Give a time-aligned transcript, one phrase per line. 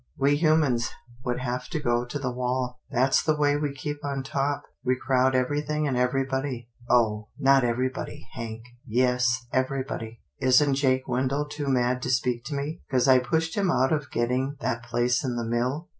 [0.17, 0.89] We humans
[1.23, 2.79] would have to go to the wall.
[2.89, 4.63] That's the way we keep on top.
[4.83, 7.27] We crowd everything and everybody."" Oh!
[7.37, 8.63] not everybody, Hank.""
[8.99, 10.19] Yes, everybody.
[10.39, 14.09] Isn't Jake Wendell too mad to speak to me, 'cause I pushed him out of
[14.09, 15.87] getting that place in the mill?